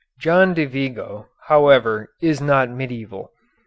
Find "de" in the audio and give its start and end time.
0.55-0.65